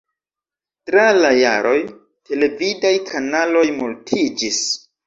[0.89, 1.75] Tra la jaroj,
[2.33, 4.65] televidaj kanaloj multiĝis.